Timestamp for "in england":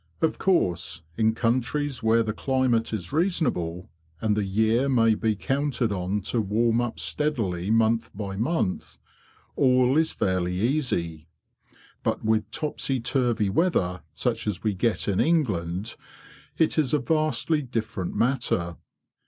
15.07-15.95